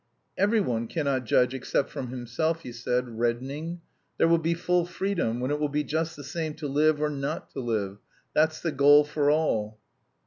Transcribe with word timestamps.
"Every 0.35 0.61
one 0.61 0.87
cannot 0.87 1.25
judge 1.25 1.53
except 1.53 1.91
from 1.91 2.07
himself," 2.07 2.61
he 2.61 2.71
said, 2.71 3.19
reddening. 3.19 3.81
"There 4.17 4.27
will 4.27 4.39
be 4.39 4.55
full 4.55 4.87
freedom 4.87 5.39
when 5.39 5.51
it 5.51 5.59
will 5.59 5.69
be 5.69 5.83
just 5.83 6.15
the 6.15 6.23
same 6.23 6.55
to 6.55 6.67
live 6.67 6.99
or 6.99 7.11
not 7.11 7.51
to 7.51 7.59
live. 7.59 7.99
That's 8.33 8.61
the 8.61 8.71
goal 8.71 9.03
for 9.03 9.29
all." 9.29 9.77